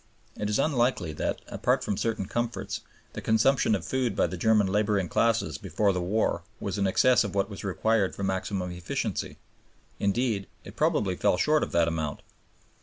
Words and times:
It 0.35 0.49
is 0.49 0.57
unlikely 0.57 1.13
that, 1.13 1.41
apart 1.47 1.83
from 1.83 1.95
certain 1.95 2.25
comforts, 2.25 2.81
the 3.13 3.21
consumption 3.21 3.75
of 3.75 3.85
food 3.85 4.15
by 4.15 4.25
the 4.25 4.35
German 4.35 4.65
laboring 4.65 5.07
classes 5.07 5.59
before 5.59 5.93
the 5.93 6.01
war 6.01 6.41
was 6.59 6.79
in 6.79 6.87
excess 6.87 7.23
of 7.23 7.35
what 7.35 7.51
was 7.51 7.63
required 7.63 8.15
for 8.15 8.23
maximum 8.23 8.71
efficiency; 8.71 9.37
indeed, 9.99 10.47
it 10.63 10.75
probably 10.75 11.15
fell 11.15 11.37
short 11.37 11.61
of 11.61 11.71
that 11.73 11.87
amount. 11.87 12.21